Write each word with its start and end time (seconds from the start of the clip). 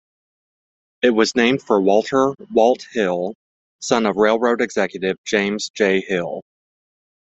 It 1.03 1.11
was 1.11 1.35
named 1.35 1.61
for 1.61 1.79
Walter 1.79 2.33
"Walt" 2.51 2.87
Hill, 2.91 3.35
son 3.81 4.07
of 4.07 4.15
railroad 4.17 4.59
executive 4.59 5.15
James 5.25 5.69
J. 5.75 6.01
Hill. 6.01 6.41